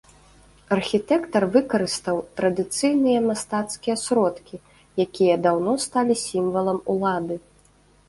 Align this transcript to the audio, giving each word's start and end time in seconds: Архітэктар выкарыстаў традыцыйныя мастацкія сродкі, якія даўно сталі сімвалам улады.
Архітэктар 0.75 1.45
выкарыстаў 1.55 2.17
традыцыйныя 2.41 3.19
мастацкія 3.29 3.95
сродкі, 4.07 4.55
якія 5.09 5.35
даўно 5.47 5.79
сталі 5.89 6.21
сімвалам 6.27 6.85
улады. 6.97 7.35